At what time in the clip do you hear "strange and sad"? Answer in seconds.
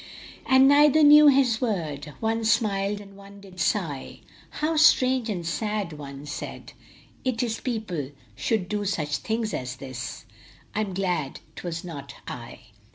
4.75-5.93